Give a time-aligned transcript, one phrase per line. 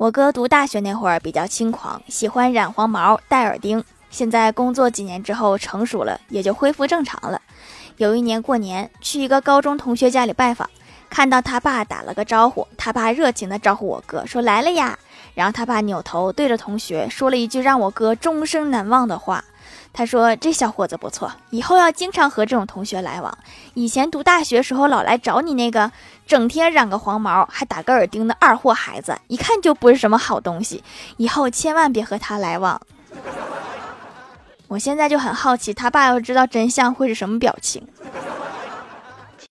[0.00, 3.84] 我哥读大学那会儿比较轻狂，喜欢染黄毛、戴耳钉。
[4.08, 7.42] 现在工作几年之后成熟了，也就恢复正常了。
[7.98, 10.70] 有一年过年，去一个高中同学家里拜访，
[11.10, 14.98] 看到他爸打了个招呼，他爸热情地招呼我哥说：“来了呀。”
[15.36, 19.44] 然后他爸扭头对着同学说了一句让我哥终生难忘的话。
[19.92, 23.36] 他说：“这小伙子不错，以后要经常和这种同学来往。
[23.74, 25.90] 以前读大学时候老来找你那个
[26.26, 30.82] 整天染个黄毛还打个耳钉的二货孩子，一看就不是什么好东西。
[31.16, 32.80] 以后千万别和他来往。”
[34.68, 37.84] 我现在就很好奇，他爸要知道真相会是什么表情。